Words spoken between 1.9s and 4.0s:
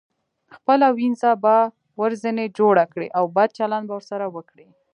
ورځنې جوړه کړئ او بد چلند به